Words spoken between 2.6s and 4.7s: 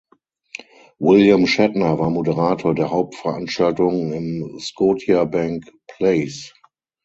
der Hauptveranstaltung im